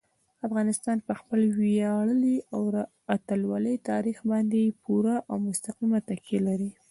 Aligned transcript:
افغانستان 0.47 0.97
په 1.07 1.13
خپل 1.19 1.39
ویاړلي 1.59 2.37
او 2.55 2.61
اتلولۍ 3.15 3.75
تاریخ 3.89 4.17
باندې 4.31 4.77
پوره 4.83 5.15
او 5.29 5.35
مستقیمه 5.47 5.99
تکیه 6.09 6.39
لري. 6.47 6.69